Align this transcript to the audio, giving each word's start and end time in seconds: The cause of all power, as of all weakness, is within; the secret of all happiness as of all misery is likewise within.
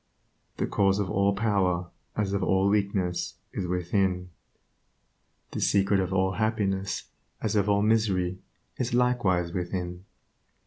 The 0.57 0.65
cause 0.65 0.97
of 0.97 1.11
all 1.11 1.35
power, 1.35 1.91
as 2.17 2.33
of 2.33 2.41
all 2.41 2.67
weakness, 2.69 3.35
is 3.53 3.67
within; 3.67 4.31
the 5.51 5.61
secret 5.61 5.99
of 5.99 6.11
all 6.11 6.31
happiness 6.31 7.03
as 7.39 7.55
of 7.55 7.69
all 7.69 7.83
misery 7.83 8.39
is 8.77 8.95
likewise 8.95 9.53
within. 9.53 10.05